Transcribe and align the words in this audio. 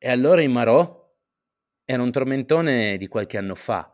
E 0.00 0.08
allora 0.08 0.42
i 0.42 0.48
Marò? 0.48 1.12
Era 1.84 2.02
un 2.02 2.12
tormentone 2.12 2.96
di 2.98 3.08
qualche 3.08 3.36
anno 3.36 3.56
fa. 3.56 3.92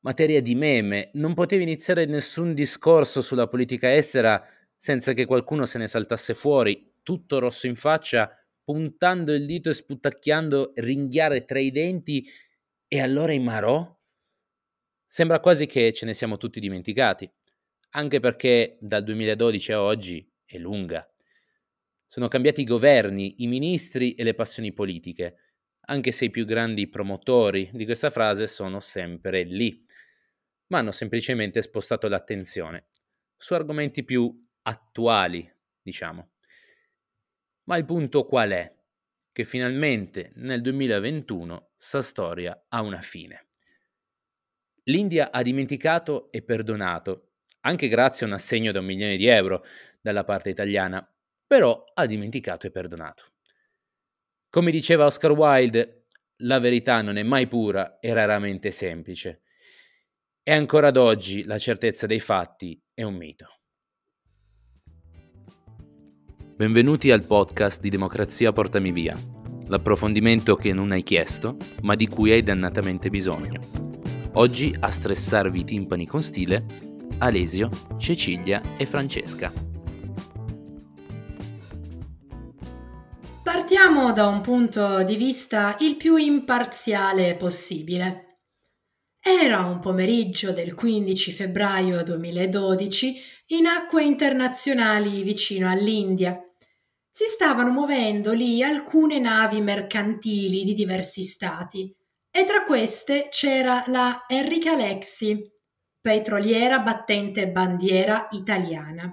Materia 0.00 0.42
di 0.42 0.56
meme, 0.56 1.10
non 1.14 1.34
potevi 1.34 1.62
iniziare 1.62 2.06
nessun 2.06 2.54
discorso 2.54 3.22
sulla 3.22 3.46
politica 3.46 3.94
estera 3.94 4.44
senza 4.76 5.12
che 5.12 5.26
qualcuno 5.26 5.64
se 5.64 5.78
ne 5.78 5.86
saltasse 5.86 6.34
fuori, 6.34 6.92
tutto 7.04 7.38
rosso 7.38 7.68
in 7.68 7.76
faccia, 7.76 8.36
puntando 8.64 9.32
il 9.32 9.46
dito 9.46 9.70
e 9.70 9.74
sputacchiando 9.74 10.72
ringhiare 10.74 11.44
tra 11.44 11.60
i 11.60 11.70
denti. 11.70 12.28
E 12.88 13.00
allora 13.00 13.32
i 13.32 13.38
Marò? 13.38 13.96
Sembra 15.06 15.38
quasi 15.38 15.66
che 15.66 15.92
ce 15.92 16.04
ne 16.04 16.14
siamo 16.14 16.36
tutti 16.36 16.58
dimenticati, 16.58 17.30
anche 17.90 18.18
perché 18.18 18.76
dal 18.80 19.04
2012 19.04 19.72
a 19.72 19.82
oggi 19.82 20.28
è 20.44 20.58
lunga. 20.58 21.08
Sono 22.08 22.26
cambiati 22.28 22.62
i 22.62 22.64
governi, 22.64 23.42
i 23.42 23.46
ministri 23.46 24.14
e 24.14 24.24
le 24.24 24.34
passioni 24.34 24.72
politiche, 24.72 25.36
anche 25.88 26.10
se 26.10 26.24
i 26.24 26.30
più 26.30 26.46
grandi 26.46 26.88
promotori 26.88 27.68
di 27.72 27.84
questa 27.84 28.10
frase 28.10 28.46
sono 28.46 28.80
sempre 28.80 29.42
lì, 29.42 29.86
ma 30.68 30.78
hanno 30.78 30.90
semplicemente 30.90 31.62
spostato 31.62 32.08
l'attenzione 32.08 32.86
su 33.36 33.54
argomenti 33.54 34.04
più 34.04 34.46
attuali, 34.62 35.50
diciamo. 35.80 36.30
Ma 37.64 37.76
il 37.76 37.84
punto 37.84 38.26
qual 38.26 38.50
è? 38.50 38.74
Che 39.30 39.44
finalmente 39.44 40.32
nel 40.36 40.60
2021 40.60 41.70
sta 41.76 42.02
storia 42.02 42.64
ha 42.68 42.80
una 42.82 43.00
fine. 43.00 43.46
L'India 44.84 45.30
ha 45.30 45.42
dimenticato 45.42 46.32
e 46.32 46.42
perdonato, 46.42 47.32
anche 47.60 47.88
grazie 47.88 48.24
a 48.24 48.28
un 48.28 48.34
assegno 48.34 48.72
da 48.72 48.80
un 48.80 48.86
milione 48.86 49.16
di 49.16 49.26
euro 49.26 49.64
dalla 50.00 50.24
parte 50.24 50.50
italiana, 50.50 51.06
però 51.48 51.82
ha 51.94 52.06
dimenticato 52.06 52.66
e 52.66 52.70
perdonato. 52.70 53.24
Come 54.50 54.70
diceva 54.70 55.06
Oscar 55.06 55.32
Wilde, 55.32 56.04
la 56.42 56.58
verità 56.58 57.00
non 57.00 57.16
è 57.16 57.22
mai 57.22 57.48
pura 57.48 57.98
e 57.98 58.12
raramente 58.12 58.70
semplice. 58.70 59.42
E 60.42 60.52
ancora 60.52 60.88
ad 60.88 60.98
oggi 60.98 61.44
la 61.44 61.58
certezza 61.58 62.06
dei 62.06 62.20
fatti 62.20 62.80
è 62.92 63.02
un 63.02 63.14
mito. 63.14 63.46
Benvenuti 66.54 67.10
al 67.10 67.24
podcast 67.24 67.80
di 67.80 67.88
Democrazia 67.88 68.52
Portami 68.52 68.92
Via, 68.92 69.14
l'approfondimento 69.68 70.56
che 70.56 70.72
non 70.72 70.92
hai 70.92 71.02
chiesto, 71.02 71.56
ma 71.82 71.94
di 71.94 72.08
cui 72.08 72.30
hai 72.30 72.42
dannatamente 72.42 73.10
bisogno. 73.10 73.60
Oggi 74.34 74.76
a 74.78 74.90
stressarvi 74.90 75.60
i 75.60 75.64
timpani 75.64 76.06
con 76.06 76.22
stile, 76.22 76.64
Alesio, 77.18 77.70
Cecilia 77.96 78.76
e 78.76 78.86
Francesca. 78.86 79.67
Partiamo 83.98 84.12
da 84.12 84.28
un 84.28 84.42
punto 84.42 85.02
di 85.02 85.16
vista 85.16 85.76
il 85.80 85.96
più 85.96 86.14
imparziale 86.14 87.34
possibile. 87.34 88.42
Era 89.20 89.64
un 89.64 89.80
pomeriggio 89.80 90.52
del 90.52 90.74
15 90.74 91.32
febbraio 91.32 92.04
2012 92.04 93.16
in 93.46 93.66
acque 93.66 94.04
internazionali 94.04 95.24
vicino 95.24 95.68
all'India. 95.68 96.40
Si 97.10 97.24
stavano 97.24 97.72
muovendo 97.72 98.32
lì 98.32 98.62
alcune 98.62 99.18
navi 99.18 99.60
mercantili 99.60 100.62
di 100.62 100.74
diversi 100.74 101.24
stati 101.24 101.92
e 102.30 102.44
tra 102.44 102.62
queste 102.62 103.26
c'era 103.32 103.82
la 103.88 104.26
Enrica 104.28 104.76
Lexi, 104.76 105.42
petroliera 106.00 106.78
battente 106.78 107.48
bandiera 107.48 108.28
italiana. 108.30 109.12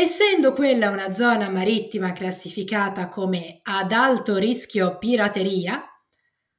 Essendo 0.00 0.52
quella 0.52 0.90
una 0.90 1.12
zona 1.12 1.50
marittima 1.50 2.12
classificata 2.12 3.08
come 3.08 3.58
ad 3.64 3.90
alto 3.90 4.36
rischio 4.36 4.96
pirateria, 4.96 5.84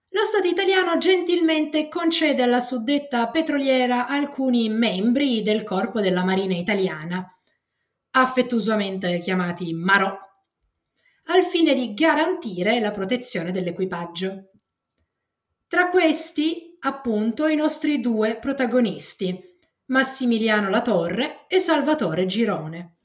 lo 0.09 0.23
Stato 0.25 0.49
italiano 0.49 0.97
gentilmente 0.97 1.87
concede 1.87 2.41
alla 2.41 2.59
suddetta 2.59 3.29
petroliera 3.29 4.07
alcuni 4.07 4.67
membri 4.67 5.41
del 5.41 5.63
corpo 5.63 6.01
della 6.01 6.25
Marina 6.25 6.53
italiana, 6.53 7.25
affettuosamente 8.11 9.19
chiamati 9.19 9.73
Marò, 9.73 10.13
al 11.27 11.43
fine 11.45 11.73
di 11.73 11.93
garantire 11.93 12.81
la 12.81 12.91
protezione 12.91 13.51
dell'equipaggio. 13.51 14.49
Tra 15.65 15.87
questi, 15.87 16.75
appunto, 16.81 17.47
i 17.47 17.55
nostri 17.55 18.01
due 18.01 18.35
protagonisti, 18.35 19.41
Massimiliano 19.85 20.67
Latorre 20.67 21.45
e 21.47 21.59
Salvatore 21.59 22.25
Girone. 22.25 22.95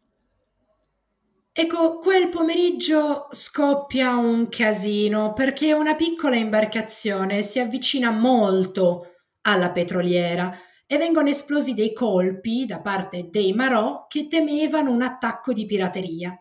Ecco, 1.56 2.00
quel 2.00 2.31
pomeriggio 2.31 3.28
scoppia 3.31 4.16
un 4.16 4.48
casino 4.48 5.32
perché 5.34 5.72
una 5.72 5.94
piccola 5.94 6.34
imbarcazione 6.34 7.42
si 7.42 7.60
avvicina 7.60 8.10
molto 8.10 9.12
alla 9.42 9.70
petroliera 9.70 10.53
e 10.84 10.98
vengono 10.98 11.28
esplosi 11.28 11.72
dei 11.75 11.93
colpi 11.93 12.66
da 12.66 12.81
parte 12.81 13.28
dei 13.31 13.53
Marò 13.53 14.06
che 14.09 14.26
temevano 14.26 14.91
un 14.91 15.03
attacco 15.03 15.53
di 15.53 15.64
pirateria. 15.64 16.37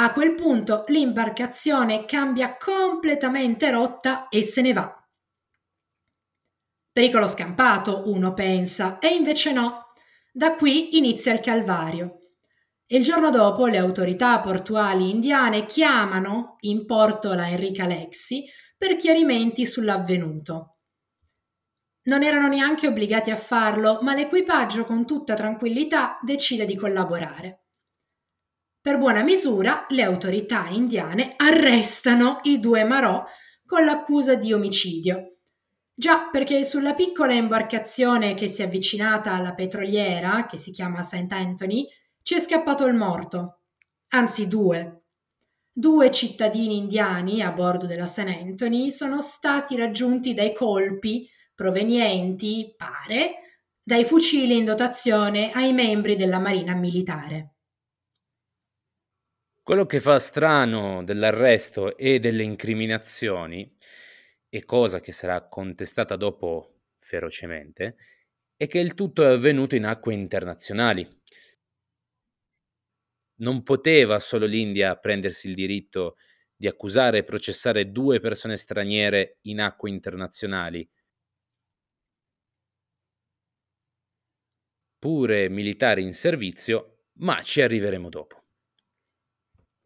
A 0.00 0.12
quel 0.12 0.34
punto 0.34 0.84
l'imbarcazione 0.88 2.04
cambia 2.04 2.58
completamente 2.58 3.70
rotta 3.70 4.28
e 4.28 4.42
se 4.42 4.60
ne 4.60 4.74
va. 4.74 5.08
Pericolo 6.92 7.26
scampato, 7.26 8.02
uno 8.04 8.34
pensa, 8.34 8.98
e 8.98 9.14
invece 9.14 9.50
no. 9.50 9.86
Da 10.30 10.56
qui 10.56 10.98
inizia 10.98 11.32
il 11.32 11.40
calvario. 11.40 12.27
Il 12.90 13.02
giorno 13.02 13.28
dopo 13.30 13.66
le 13.66 13.76
autorità 13.76 14.40
portuali 14.40 15.10
indiane 15.10 15.66
chiamano 15.66 16.56
in 16.60 16.86
porto 16.86 17.34
la 17.34 17.50
Enrica 17.50 17.84
Lexi 17.84 18.46
per 18.78 18.96
chiarimenti 18.96 19.66
sull'avvenuto. 19.66 20.76
Non 22.04 22.22
erano 22.22 22.48
neanche 22.48 22.86
obbligati 22.86 23.30
a 23.30 23.36
farlo, 23.36 23.98
ma 24.00 24.14
l'equipaggio 24.14 24.86
con 24.86 25.04
tutta 25.04 25.34
tranquillità 25.34 26.18
decide 26.22 26.64
di 26.64 26.76
collaborare. 26.76 27.64
Per 28.80 28.96
buona 28.96 29.22
misura, 29.22 29.84
le 29.90 30.02
autorità 30.02 30.68
indiane 30.68 31.34
arrestano 31.36 32.40
i 32.44 32.58
due 32.58 32.84
Marò 32.84 33.22
con 33.66 33.84
l'accusa 33.84 34.34
di 34.34 34.54
omicidio. 34.54 35.40
Già 35.92 36.30
perché 36.30 36.64
sulla 36.64 36.94
piccola 36.94 37.34
imbarcazione 37.34 38.32
che 38.32 38.48
si 38.48 38.62
è 38.62 38.64
avvicinata 38.64 39.34
alla 39.34 39.52
petroliera, 39.52 40.46
che 40.46 40.56
si 40.56 40.70
chiama 40.70 41.02
St. 41.02 41.26
Anthony, 41.32 41.86
ci 42.28 42.34
è 42.34 42.40
scappato 42.40 42.84
il 42.84 42.92
morto, 42.92 43.62
anzi 44.08 44.48
due. 44.48 45.04
Due 45.72 46.10
cittadini 46.10 46.76
indiani 46.76 47.40
a 47.40 47.52
bordo 47.52 47.86
della 47.86 48.04
St. 48.04 48.26
Anthony 48.26 48.90
sono 48.90 49.22
stati 49.22 49.76
raggiunti 49.76 50.34
dai 50.34 50.52
colpi 50.52 51.26
provenienti, 51.54 52.74
pare, 52.76 53.62
dai 53.82 54.04
fucili 54.04 54.58
in 54.58 54.66
dotazione 54.66 55.48
ai 55.52 55.72
membri 55.72 56.16
della 56.16 56.38
Marina 56.38 56.74
Militare. 56.74 57.54
Quello 59.62 59.86
che 59.86 59.98
fa 59.98 60.18
strano 60.18 61.02
dell'arresto 61.02 61.96
e 61.96 62.18
delle 62.18 62.42
incriminazioni, 62.42 63.74
e 64.50 64.64
cosa 64.66 65.00
che 65.00 65.12
sarà 65.12 65.48
contestata 65.48 66.14
dopo 66.16 66.80
ferocemente, 66.98 67.96
è 68.54 68.66
che 68.66 68.80
il 68.80 68.92
tutto 68.92 69.22
è 69.22 69.28
avvenuto 69.28 69.76
in 69.76 69.86
acque 69.86 70.12
internazionali, 70.12 71.17
non 73.38 73.62
poteva 73.62 74.18
solo 74.20 74.46
l'India 74.46 74.96
prendersi 74.96 75.48
il 75.48 75.54
diritto 75.54 76.16
di 76.56 76.66
accusare 76.66 77.18
e 77.18 77.24
processare 77.24 77.90
due 77.90 78.20
persone 78.20 78.56
straniere 78.56 79.38
in 79.42 79.60
acque 79.60 79.90
internazionali, 79.90 80.88
pure 84.96 85.48
militari 85.48 86.02
in 86.04 86.12
servizio, 86.12 87.06
ma 87.14 87.42
ci 87.42 87.60
arriveremo 87.60 88.08
dopo. 88.08 88.44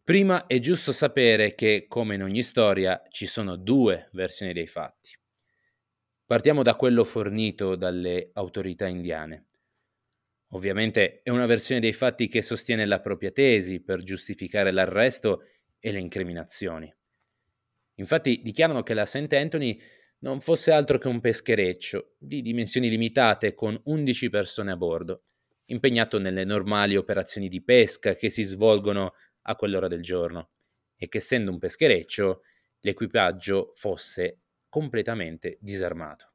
Prima 0.04 0.46
è 0.46 0.60
giusto 0.60 0.92
sapere 0.92 1.56
che, 1.56 1.86
come 1.88 2.14
in 2.14 2.22
ogni 2.22 2.44
storia, 2.44 3.02
ci 3.08 3.26
sono 3.26 3.56
due 3.56 4.10
versioni 4.12 4.52
dei 4.52 4.68
fatti. 4.68 5.10
Partiamo 6.26 6.64
da 6.64 6.74
quello 6.74 7.04
fornito 7.04 7.76
dalle 7.76 8.30
autorità 8.32 8.88
indiane. 8.88 9.46
Ovviamente 10.54 11.22
è 11.22 11.30
una 11.30 11.46
versione 11.46 11.80
dei 11.80 11.92
fatti 11.92 12.28
che 12.28 12.42
sostiene 12.42 12.84
la 12.84 13.00
propria 13.00 13.30
tesi 13.30 13.80
per 13.80 14.02
giustificare 14.02 14.70
l'arresto 14.70 15.44
e 15.78 15.90
le 15.92 15.98
incriminazioni. 15.98 16.92
Infatti 17.96 18.40
dichiarano 18.42 18.82
che 18.82 18.94
la 18.94 19.06
St. 19.06 19.32
Anthony 19.32 19.80
non 20.20 20.40
fosse 20.40 20.70
altro 20.70 20.98
che 20.98 21.08
un 21.08 21.20
peschereccio 21.20 22.14
di 22.18 22.42
dimensioni 22.42 22.88
limitate 22.88 23.54
con 23.54 23.78
11 23.84 24.28
persone 24.28 24.72
a 24.72 24.76
bordo, 24.76 25.24
impegnato 25.66 26.18
nelle 26.18 26.44
normali 26.44 26.96
operazioni 26.96 27.48
di 27.48 27.62
pesca 27.62 28.14
che 28.14 28.28
si 28.28 28.42
svolgono 28.42 29.14
a 29.42 29.56
quell'ora 29.56 29.88
del 29.88 30.02
giorno 30.02 30.50
e 30.96 31.08
che 31.08 31.18
essendo 31.18 31.50
un 31.50 31.58
peschereccio 31.58 32.42
l'equipaggio 32.80 33.72
fosse 33.74 34.40
completamente 34.68 35.56
disarmato 35.60 36.31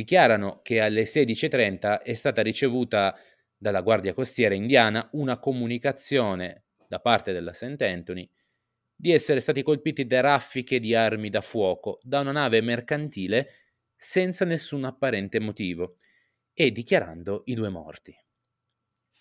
dichiarano 0.00 0.60
che 0.62 0.80
alle 0.80 1.02
16.30 1.02 2.02
è 2.02 2.14
stata 2.14 2.40
ricevuta 2.40 3.14
dalla 3.56 3.82
Guardia 3.82 4.14
Costiera 4.14 4.54
indiana 4.54 5.06
una 5.12 5.38
comunicazione 5.38 6.64
da 6.88 7.00
parte 7.00 7.32
della 7.32 7.52
St. 7.52 7.82
Anthony, 7.82 8.28
di 8.96 9.12
essere 9.12 9.40
stati 9.40 9.62
colpiti 9.62 10.06
da 10.06 10.20
raffiche 10.20 10.80
di 10.80 10.94
armi 10.94 11.28
da 11.28 11.42
fuoco 11.42 12.00
da 12.02 12.20
una 12.20 12.32
nave 12.32 12.62
mercantile 12.62 13.50
senza 13.94 14.46
nessun 14.46 14.84
apparente 14.84 15.38
motivo 15.38 15.98
e 16.54 16.70
dichiarando 16.72 17.42
i 17.46 17.54
due 17.54 17.68
morti. 17.68 18.16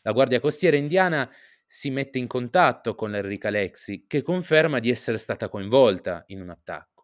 La 0.03 0.13
Guardia 0.13 0.39
Costiera 0.39 0.77
indiana 0.77 1.29
si 1.65 1.89
mette 1.89 2.17
in 2.17 2.27
contatto 2.27 2.95
con 2.95 3.11
l'Enrica 3.11 3.49
Lexi, 3.49 4.05
che 4.07 4.21
conferma 4.21 4.79
di 4.79 4.89
essere 4.89 5.17
stata 5.17 5.49
coinvolta 5.49 6.23
in 6.27 6.41
un 6.41 6.49
attacco. 6.49 6.98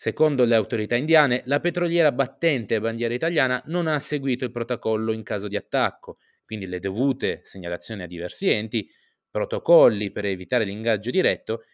Secondo 0.00 0.44
le 0.44 0.54
autorità 0.54 0.94
indiane, 0.94 1.42
la 1.46 1.58
petroliera 1.58 2.12
battente 2.12 2.78
bandiera 2.78 3.14
italiana 3.14 3.60
non 3.66 3.88
ha 3.88 3.98
seguito 3.98 4.44
il 4.44 4.52
protocollo 4.52 5.10
in 5.10 5.24
caso 5.24 5.48
di 5.48 5.56
attacco, 5.56 6.18
quindi 6.44 6.66
le 6.68 6.78
dovute 6.78 7.40
segnalazioni 7.42 8.04
a 8.04 8.06
diversi 8.06 8.48
enti, 8.48 8.88
protocolli 9.28 10.12
per 10.12 10.26
evitare 10.26 10.62
l'ingaggio 10.62 11.10
diretto 11.10 11.64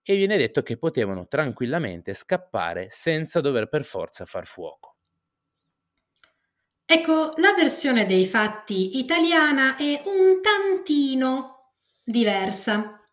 e 0.00 0.14
viene 0.14 0.36
detto 0.36 0.62
che 0.62 0.78
potevano 0.78 1.26
tranquillamente 1.26 2.14
scappare 2.14 2.86
senza 2.88 3.40
dover 3.40 3.68
per 3.68 3.84
forza 3.84 4.24
far 4.26 4.46
fuoco. 4.46 4.98
Ecco, 6.84 7.32
la 7.38 7.52
versione 7.54 8.06
dei 8.06 8.26
fatti 8.26 8.98
italiana 9.00 9.74
è 9.74 10.02
un 10.04 10.40
tantino 10.40 11.72
diversa. 12.04 13.05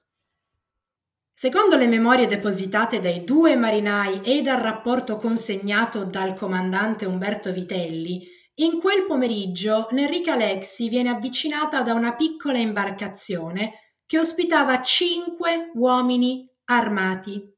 Secondo 1.35 1.75
le 1.75 1.87
memorie 1.87 2.27
depositate 2.27 2.99
dai 2.99 3.23
due 3.23 3.55
marinai 3.55 4.21
e 4.21 4.43
dal 4.43 4.61
rapporto 4.61 5.17
consegnato 5.17 6.05
dal 6.05 6.35
comandante 6.35 7.05
Umberto 7.05 7.51
Vitelli, 7.51 8.27
in 8.55 8.79
quel 8.79 9.05
pomeriggio 9.07 9.87
l'Enrica 9.89 10.35
Lexi 10.35 10.89
viene 10.89 11.09
avvicinata 11.09 11.81
da 11.81 11.95
una 11.95 12.13
piccola 12.13 12.59
imbarcazione 12.59 13.95
che 14.05 14.19
ospitava 14.19 14.79
cinque 14.83 15.71
uomini 15.73 16.47
armati. 16.65 17.51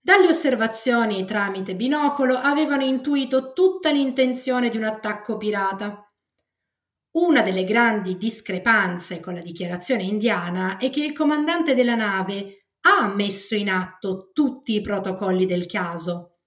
Dalle 0.00 0.28
osservazioni 0.28 1.26
tramite 1.26 1.76
binocolo 1.76 2.36
avevano 2.36 2.84
intuito 2.84 3.52
tutta 3.52 3.90
l'intenzione 3.90 4.70
di 4.70 4.78
un 4.78 4.84
attacco 4.84 5.36
pirata. 5.36 6.03
Una 7.14 7.42
delle 7.42 7.62
grandi 7.62 8.16
discrepanze 8.16 9.20
con 9.20 9.34
la 9.34 9.40
dichiarazione 9.40 10.02
indiana 10.02 10.78
è 10.78 10.90
che 10.90 11.04
il 11.04 11.12
comandante 11.12 11.74
della 11.74 11.94
nave 11.94 12.66
ha 12.86 13.06
messo 13.06 13.54
in 13.54 13.70
atto 13.70 14.30
tutti 14.32 14.74
i 14.74 14.80
protocolli 14.80 15.46
del 15.46 15.66
caso. 15.66 16.38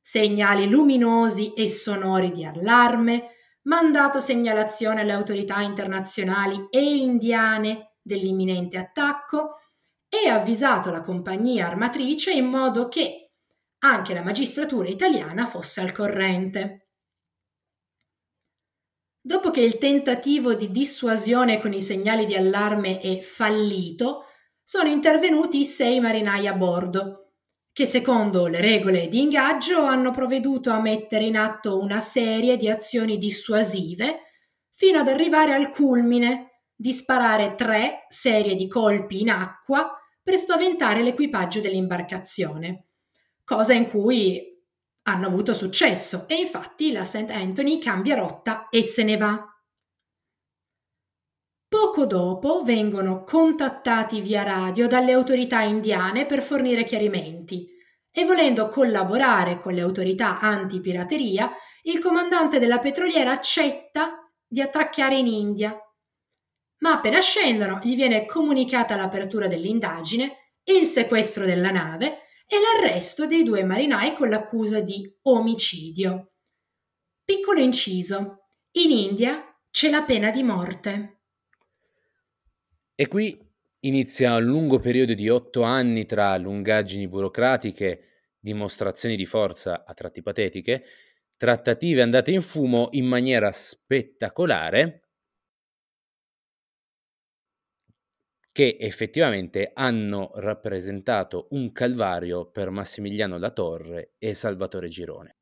Segnali 0.00 0.66
luminosi 0.68 1.52
e 1.52 1.68
sonori 1.68 2.32
di 2.32 2.42
allarme, 2.44 3.32
mandato 3.64 4.18
segnalazione 4.18 5.02
alle 5.02 5.12
autorità 5.12 5.60
internazionali 5.60 6.68
e 6.70 6.96
indiane 6.96 7.96
dell'imminente 8.00 8.78
attacco, 8.78 9.58
e 10.08 10.28
avvisato 10.28 10.90
la 10.90 11.02
compagnia 11.02 11.66
armatrice 11.66 12.32
in 12.32 12.46
modo 12.46 12.88
che 12.88 13.32
anche 13.78 14.14
la 14.14 14.22
magistratura 14.22 14.88
italiana 14.88 15.46
fosse 15.46 15.80
al 15.80 15.92
corrente. 15.92 16.81
Dopo 19.24 19.50
che 19.50 19.60
il 19.60 19.78
tentativo 19.78 20.54
di 20.54 20.72
dissuasione 20.72 21.60
con 21.60 21.72
i 21.72 21.80
segnali 21.80 22.26
di 22.26 22.34
allarme 22.34 22.98
è 22.98 23.20
fallito, 23.20 24.24
sono 24.64 24.88
intervenuti 24.88 25.60
i 25.60 25.64
sei 25.64 26.00
marinai 26.00 26.48
a 26.48 26.54
bordo, 26.54 27.34
che 27.72 27.86
secondo 27.86 28.48
le 28.48 28.60
regole 28.60 29.06
di 29.06 29.20
ingaggio 29.20 29.84
hanno 29.84 30.10
provveduto 30.10 30.70
a 30.70 30.80
mettere 30.80 31.24
in 31.24 31.36
atto 31.36 31.78
una 31.78 32.00
serie 32.00 32.56
di 32.56 32.68
azioni 32.68 33.16
dissuasive 33.16 34.22
fino 34.72 34.98
ad 34.98 35.06
arrivare 35.06 35.54
al 35.54 35.70
culmine 35.70 36.64
di 36.74 36.90
sparare 36.90 37.54
tre 37.54 38.06
serie 38.08 38.56
di 38.56 38.66
colpi 38.66 39.20
in 39.20 39.30
acqua 39.30 39.88
per 40.20 40.34
spaventare 40.36 41.00
l'equipaggio 41.00 41.60
dell'imbarcazione, 41.60 42.86
cosa 43.44 43.72
in 43.72 43.88
cui 43.88 44.51
hanno 45.02 45.26
avuto 45.26 45.54
successo 45.54 46.26
e 46.28 46.36
infatti 46.36 46.92
la 46.92 47.04
St. 47.04 47.30
Anthony 47.30 47.78
cambia 47.78 48.14
rotta 48.14 48.68
e 48.68 48.82
se 48.82 49.02
ne 49.02 49.16
va. 49.16 49.46
Poco 51.68 52.06
dopo 52.06 52.62
vengono 52.62 53.24
contattati 53.24 54.20
via 54.20 54.42
radio 54.42 54.86
dalle 54.86 55.12
autorità 55.12 55.62
indiane 55.62 56.26
per 56.26 56.42
fornire 56.42 56.84
chiarimenti 56.84 57.68
e 58.10 58.24
volendo 58.24 58.68
collaborare 58.68 59.58
con 59.58 59.72
le 59.72 59.80
autorità 59.80 60.38
antipirateria, 60.38 61.50
il 61.84 61.98
comandante 61.98 62.58
della 62.58 62.78
petroliera 62.78 63.32
accetta 63.32 64.30
di 64.46 64.60
attraccare 64.60 65.16
in 65.16 65.26
India 65.26 65.76
ma 66.82 66.92
appena 66.94 67.20
scendono 67.20 67.78
gli 67.82 67.94
viene 67.94 68.26
comunicata 68.26 68.96
l'apertura 68.96 69.46
dell'indagine, 69.46 70.56
il 70.64 70.84
sequestro 70.84 71.46
della 71.46 71.70
nave 71.70 72.26
e 72.52 72.56
l'arresto 72.60 73.26
dei 73.26 73.44
due 73.44 73.64
marinai 73.64 74.12
con 74.12 74.28
l'accusa 74.28 74.82
di 74.82 75.10
omicidio. 75.22 76.32
Piccolo 77.24 77.60
inciso. 77.60 78.48
In 78.72 78.90
India 78.90 79.42
c'è 79.70 79.88
la 79.88 80.02
pena 80.02 80.30
di 80.30 80.42
morte. 80.42 81.20
E 82.94 83.08
qui 83.08 83.40
inizia 83.80 84.36
un 84.36 84.44
lungo 84.44 84.80
periodo 84.80 85.14
di 85.14 85.30
otto 85.30 85.62
anni 85.62 86.04
tra 86.04 86.36
lungaggini 86.36 87.08
burocratiche, 87.08 88.26
dimostrazioni 88.38 89.16
di 89.16 89.24
forza 89.24 89.84
a 89.86 89.94
tratti 89.94 90.20
patetiche, 90.20 90.84
trattative 91.38 92.02
andate 92.02 92.32
in 92.32 92.42
fumo 92.42 92.88
in 92.90 93.06
maniera 93.06 93.50
spettacolare 93.50 95.11
che 98.52 98.76
effettivamente 98.78 99.70
hanno 99.74 100.30
rappresentato 100.36 101.48
un 101.50 101.72
calvario 101.72 102.50
per 102.50 102.70
Massimiliano 102.70 103.38
Latorre 103.38 104.12
e 104.18 104.34
Salvatore 104.34 104.88
Girone. 104.88 105.36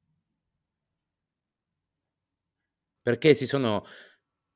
Perché 3.03 3.35
si 3.35 3.47
sono 3.47 3.85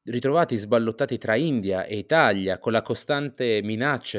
ritrovati 0.04 0.56
sballottati 0.56 1.18
tra 1.18 1.36
India 1.36 1.84
e 1.84 1.96
Italia 1.98 2.58
con 2.58 2.72
la 2.72 2.82
costante 2.82 3.60
minaccia 3.62 4.18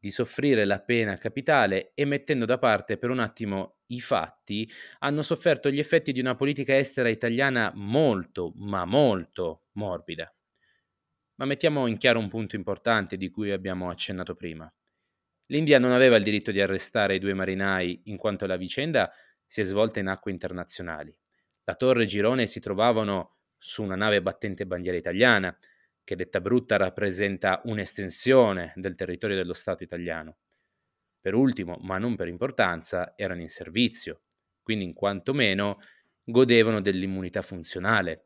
di 0.00 0.10
soffrire 0.10 0.64
la 0.64 0.80
pena 0.80 1.16
capitale 1.18 1.92
e 1.94 2.04
mettendo 2.04 2.44
da 2.44 2.58
parte 2.58 2.98
per 2.98 3.10
un 3.10 3.18
attimo 3.20 3.78
i 3.88 4.00
fatti, 4.00 4.68
hanno 5.00 5.22
sofferto 5.22 5.70
gli 5.70 5.78
effetti 5.78 6.12
di 6.12 6.20
una 6.20 6.34
politica 6.36 6.76
estera 6.76 7.08
italiana 7.08 7.72
molto, 7.74 8.52
ma 8.56 8.84
molto 8.84 9.64
morbida. 9.72 10.32
Ma 11.38 11.44
mettiamo 11.44 11.86
in 11.86 11.96
chiaro 11.98 12.18
un 12.18 12.28
punto 12.28 12.56
importante 12.56 13.16
di 13.16 13.30
cui 13.30 13.50
abbiamo 13.52 13.90
accennato 13.90 14.34
prima. 14.34 14.72
L'India 15.46 15.78
non 15.78 15.92
aveva 15.92 16.16
il 16.16 16.24
diritto 16.24 16.50
di 16.50 16.60
arrestare 16.60 17.14
i 17.14 17.18
due 17.18 17.32
marinai 17.32 18.02
in 18.04 18.16
quanto 18.16 18.46
la 18.46 18.56
vicenda 18.56 19.10
si 19.46 19.60
è 19.60 19.64
svolta 19.64 20.00
in 20.00 20.08
acque 20.08 20.32
internazionali. 20.32 21.16
La 21.64 21.74
torre 21.74 22.02
e 22.02 22.06
Girone 22.06 22.46
si 22.46 22.60
trovavano 22.60 23.36
su 23.56 23.82
una 23.82 23.96
nave 23.96 24.20
battente 24.20 24.66
bandiera 24.66 24.96
italiana, 24.96 25.56
che 26.04 26.16
detta 26.16 26.40
brutta 26.40 26.76
rappresenta 26.76 27.60
un'estensione 27.64 28.72
del 28.76 28.96
territorio 28.96 29.36
dello 29.36 29.54
Stato 29.54 29.82
italiano. 29.82 30.38
Per 31.20 31.34
ultimo, 31.34 31.78
ma 31.82 31.98
non 31.98 32.16
per 32.16 32.28
importanza, 32.28 33.14
erano 33.16 33.42
in 33.42 33.48
servizio, 33.48 34.22
quindi 34.62 34.84
in 34.84 34.92
quanto 34.92 35.34
meno 35.34 35.78
godevano 36.24 36.80
dell'immunità 36.80 37.42
funzionale, 37.42 38.24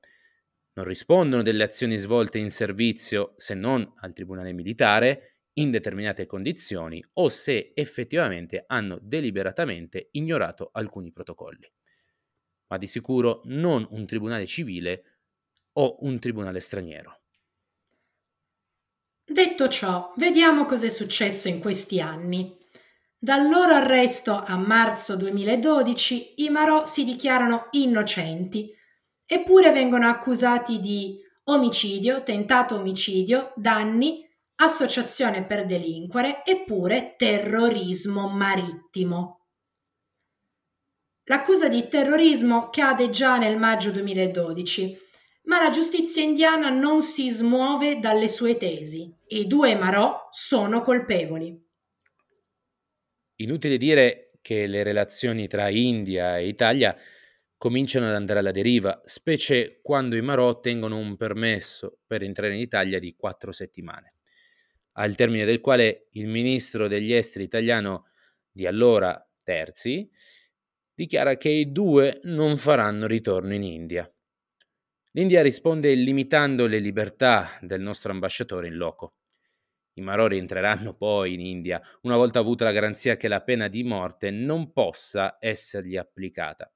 non 0.75 0.85
rispondono 0.87 1.43
delle 1.43 1.64
azioni 1.64 1.97
svolte 1.97 2.38
in 2.38 2.50
servizio 2.50 3.35
se 3.37 3.55
non 3.55 3.93
al 3.97 4.12
Tribunale 4.12 4.52
militare 4.52 5.33
in 5.55 5.71
determinate 5.71 6.25
condizioni 6.25 7.05
o 7.14 7.29
se 7.29 7.73
effettivamente 7.75 8.64
hanno 8.67 8.99
deliberatamente 9.02 10.09
ignorato 10.12 10.71
alcuni 10.73 11.12
protocolli. 11.12 11.71
Ma 12.69 12.79
di 12.79 12.87
sicuro 12.87 13.43
non 13.45 13.87
un 13.91 14.07
tribunale 14.07 14.47
civile 14.47 15.19
o 15.73 15.99
un 16.00 16.19
tribunale 16.19 16.61
straniero. 16.61 17.21
Detto 19.25 19.69
ciò, 19.69 20.12
vediamo 20.17 20.64
cosa 20.64 20.87
è 20.87 20.91
successo 20.91 21.49
in 21.49 21.61
questi 21.61 22.00
anni. 22.00 22.59
Dal 23.19 23.49
loro 23.49 23.75
arresto 23.75 24.35
a 24.35 24.57
marzo 24.57 25.17
2012 25.17 26.43
i 26.43 26.49
Marò 26.49 26.87
si 26.87 27.05
dichiarano 27.05 27.69
innocenti 27.73 28.75
eppure 29.33 29.73
vengono 29.73 30.09
accusati 30.09 30.79
di 30.79 31.19
omicidio, 31.45 32.23
tentato 32.23 32.75
omicidio, 32.75 33.53
danni, 33.57 34.29
associazione 34.57 35.45
per 35.45 35.65
delinquere 35.65 36.43
eppure 36.45 37.15
terrorismo 37.17 38.29
marittimo. 38.29 39.47
L'accusa 41.25 41.69
di 41.69 41.89
terrorismo 41.89 42.69
cade 42.69 43.09
già 43.09 43.39
nel 43.39 43.57
maggio 43.57 43.91
2012, 43.91 44.99
ma 45.45 45.62
la 45.62 45.71
giustizia 45.71 46.23
indiana 46.23 46.69
non 46.69 47.01
si 47.01 47.31
smuove 47.31 48.01
dalle 48.01 48.29
sue 48.29 48.59
tesi. 48.59 49.12
I 49.29 49.47
due 49.47 49.75
Marò 49.77 50.29
sono 50.31 50.83
colpevoli. 50.83 51.59
Inutile 53.37 53.79
dire 53.79 54.33
che 54.43 54.67
le 54.67 54.83
relazioni 54.83 55.47
tra 55.47 55.71
India 55.71 56.37
e 56.37 56.49
Italia 56.49 56.95
cominciano 57.62 58.09
ad 58.09 58.14
andare 58.14 58.40
alla 58.40 58.50
deriva, 58.50 59.00
specie 59.04 59.78
quando 59.83 60.16
i 60.16 60.21
Marò 60.21 60.49
ottengono 60.49 60.99
un 60.99 61.16
permesso 61.16 62.00
per 62.04 62.25
entrare 62.25 62.54
in 62.54 62.61
Italia 62.61 62.99
di 62.99 63.14
quattro 63.14 63.52
settimane, 63.52 64.16
al 64.95 65.14
termine 65.14 65.45
del 65.45 65.61
quale 65.61 66.09
il 66.14 66.26
ministro 66.26 66.88
degli 66.88 67.12
esteri 67.12 67.45
italiano 67.45 68.09
di 68.50 68.66
allora, 68.66 69.16
Terzi, 69.45 70.11
dichiara 70.92 71.37
che 71.37 71.50
i 71.50 71.71
due 71.71 72.19
non 72.25 72.57
faranno 72.57 73.07
ritorno 73.07 73.54
in 73.54 73.62
India. 73.62 74.12
L'India 75.12 75.40
risponde 75.40 75.95
limitando 75.95 76.66
le 76.66 76.81
libertà 76.81 77.59
del 77.61 77.81
nostro 77.81 78.11
ambasciatore 78.11 78.66
in 78.66 78.75
loco. 78.75 79.19
I 79.92 80.00
Marò 80.00 80.26
entreranno 80.26 80.97
poi 80.97 81.35
in 81.35 81.40
India 81.40 81.81
una 82.00 82.16
volta 82.16 82.40
avuta 82.40 82.64
la 82.64 82.73
garanzia 82.73 83.16
che 83.16 83.28
la 83.28 83.40
pena 83.40 83.69
di 83.69 83.85
morte 83.85 84.33
non 84.33 84.73
possa 84.73 85.37
essergli 85.38 85.97
applicata 85.97 86.69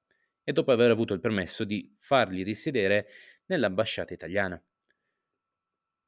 e 0.47 0.53
dopo 0.53 0.71
aver 0.71 0.91
avuto 0.91 1.13
il 1.13 1.19
permesso 1.19 1.65
di 1.65 1.93
farli 1.97 2.41
risiedere 2.41 3.09
nell'ambasciata 3.47 4.13
italiana. 4.13 4.63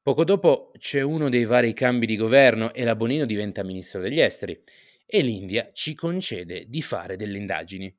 Poco 0.00 0.24
dopo 0.24 0.72
c'è 0.78 1.02
uno 1.02 1.28
dei 1.28 1.44
vari 1.44 1.74
cambi 1.74 2.06
di 2.06 2.16
governo 2.16 2.72
e 2.72 2.84
la 2.84 2.96
Bonino 2.96 3.26
diventa 3.26 3.62
ministro 3.62 4.00
degli 4.00 4.18
esteri 4.18 4.58
e 5.04 5.20
l'India 5.20 5.72
ci 5.74 5.94
concede 5.94 6.70
di 6.70 6.80
fare 6.80 7.16
delle 7.16 7.36
indagini. 7.36 7.94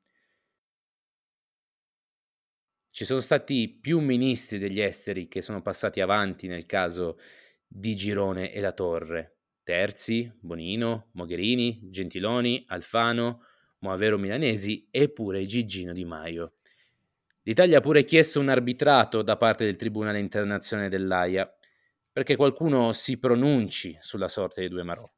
Ci 2.90 3.04
sono 3.04 3.20
stati 3.20 3.78
più 3.80 4.00
ministri 4.00 4.58
degli 4.58 4.80
esteri 4.80 5.28
che 5.28 5.42
sono 5.42 5.62
passati 5.62 6.00
avanti 6.00 6.48
nel 6.48 6.66
caso 6.66 7.20
di 7.64 7.94
Girone 7.94 8.52
e 8.52 8.60
La 8.60 8.72
Torre. 8.72 9.36
Terzi, 9.62 10.28
Bonino, 10.40 11.10
Mogherini, 11.12 11.88
Gentiloni, 11.88 12.64
Alfano, 12.66 13.44
Moavero 13.82 14.18
Milanesi 14.18 14.86
e 14.90 15.10
pure 15.10 15.44
Gigino 15.44 15.92
Di 15.92 16.04
Maio. 16.04 16.54
L'Italia 17.42 17.78
ha 17.78 17.80
pure 17.80 18.04
chiesto 18.04 18.40
un 18.40 18.48
arbitrato 18.48 19.22
da 19.22 19.36
parte 19.36 19.64
del 19.64 19.76
Tribunale 19.76 20.20
internazionale 20.20 20.88
dell'AIA 20.88 21.52
perché 22.12 22.36
qualcuno 22.36 22.92
si 22.92 23.18
pronunci 23.18 23.96
sulla 24.00 24.28
sorte 24.28 24.60
dei 24.60 24.68
due 24.68 24.82
Marò. 24.82 25.10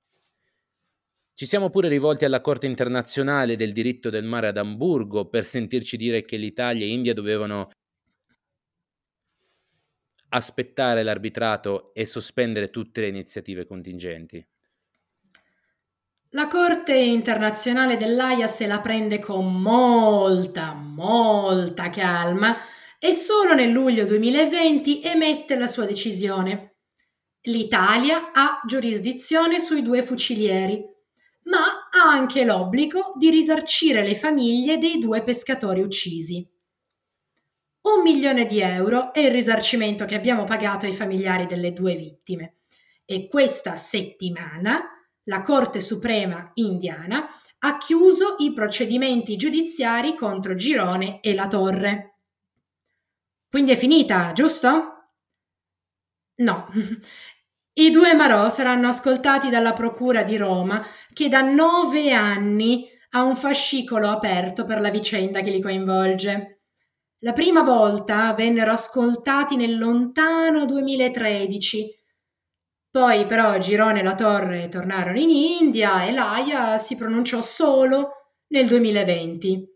Ci 1.35 1.47
siamo 1.47 1.69
pure 1.69 1.89
rivolti 1.89 2.25
alla 2.25 2.41
Corte 2.41 2.67
internazionale 2.67 3.57
del 3.57 3.73
diritto 3.73 4.09
del 4.09 4.25
mare 4.25 4.49
ad 4.49 4.57
Amburgo 4.57 5.29
per 5.29 5.45
sentirci 5.45 5.97
dire 5.97 6.25
che 6.25 6.37
l'Italia 6.37 6.85
e 6.87 6.91
India 6.91 7.13
dovevano 7.13 7.71
aspettare 10.29 11.03
l'arbitrato 11.03 11.93
e 11.93 12.07
sospendere 12.07 12.71
tutte 12.71 13.01
le 13.01 13.09
iniziative 13.09 13.67
contingenti. 13.67 14.45
La 16.35 16.49
Corte 16.49 16.97
internazionale 16.97 17.97
dell'AIA 17.97 18.49
se 18.49 18.67
la 18.67 18.81
prende 18.81 19.21
con 19.21 19.63
molta, 19.63 20.73
molta 20.73 21.91
calma 21.91 22.57
e 22.99 23.13
solo 23.13 23.55
nel 23.55 23.71
luglio 23.71 24.05
2020 24.05 25.01
emette 25.03 25.55
la 25.55 25.69
sua 25.69 25.85
decisione. 25.85 26.79
L'Italia 27.43 28.33
ha 28.33 28.61
giurisdizione 28.67 29.61
sui 29.61 29.83
due 29.83 30.03
fucilieri, 30.03 30.85
ma 31.45 31.89
ha 31.93 32.11
anche 32.11 32.45
l'obbligo 32.45 33.13
di 33.17 33.31
risarcire 33.31 34.03
le 34.03 34.17
famiglie 34.17 34.77
dei 34.79 34.99
due 34.99 35.23
pescatori 35.23 35.83
uccisi. 35.83 36.45
Un 37.83 38.03
milione 38.03 38.45
di 38.45 38.59
euro 38.59 39.13
è 39.13 39.21
il 39.21 39.31
risarcimento 39.31 40.05
che 40.05 40.17
abbiamo 40.17 40.43
pagato 40.43 40.85
ai 40.85 40.95
familiari 40.95 41.47
delle 41.47 41.73
due 41.73 41.95
vittime 41.95 42.57
e 43.05 43.29
questa 43.29 43.77
settimana 43.77 44.94
la 45.25 45.43
Corte 45.43 45.81
Suprema 45.81 46.51
indiana 46.55 47.29
ha 47.59 47.79
chiuso 47.79 48.37
i 48.39 48.53
procedimenti 48.53 49.37
giudiziari 49.37 50.15
contro 50.15 50.55
Girone 50.55 51.21
e 51.21 51.35
la 51.35 51.49
Torre. 51.49 52.19
Quindi 53.49 53.73
è 53.73 53.77
finita, 53.77 54.33
giusto? 54.33 55.13
No. 56.37 56.69
I 57.77 57.91
due 57.91 58.15
Marò 58.15 58.49
saranno 58.51 58.89
ascoltati 58.89 59.49
dalla 59.49 59.73
Procura 59.73 60.23
di 60.23 60.37
Roma 60.37 60.85
che 61.13 61.29
da 61.29 61.41
nove 61.41 62.13
anni 62.13 62.89
ha 63.11 63.23
un 63.23 63.35
fascicolo 63.35 64.09
aperto 64.09 64.65
per 64.65 64.81
la 64.81 64.91
vicenda 64.91 65.41
che 65.41 65.51
li 65.51 65.61
coinvolge. 65.61 66.61
La 67.21 67.33
prima 67.33 67.63
volta 67.63 68.33
vennero 68.35 68.73
ascoltati 68.73 69.57
nel 69.57 69.79
lontano 69.79 70.67
2013 70.67 72.04
poi 72.95 73.27
però 73.27 73.59
Girone 73.59 73.99
e 73.99 74.03
la 74.05 74.15
Torre 74.15 74.69
tornarono 74.69 75.19
in 75.19 75.29
India 75.29 76.05
e 76.05 76.13
l'AIA 76.13 76.79
si 76.79 76.95
pronunciò 76.95 77.41
solo 77.41 78.31
nel 78.53 78.69
2020. 78.69 79.67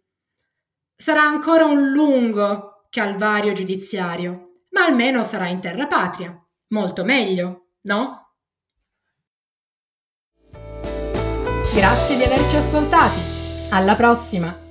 Sarà 0.94 1.22
ancora 1.22 1.64
un 1.64 1.90
lungo 1.90 2.86
calvario 2.90 3.52
giudiziario, 3.54 4.66
ma 4.70 4.84
almeno 4.84 5.24
sarà 5.24 5.48
in 5.48 5.58
terra 5.58 5.88
patria. 5.88 6.32
Molto 6.68 7.02
meglio, 7.02 7.70
no? 7.86 8.34
Grazie 11.74 12.16
di 12.16 12.22
averci 12.22 12.54
ascoltati. 12.54 13.18
Alla 13.70 13.96
prossima! 13.96 14.67